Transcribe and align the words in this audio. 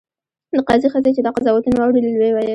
د 0.55 0.57
قاضي 0.67 0.87
ښځې 0.93 1.11
چې 1.15 1.21
دا 1.23 1.31
قضاوتونه 1.37 1.75
واورېدل 1.77 2.13
ویې 2.17 2.31
ویل. 2.35 2.49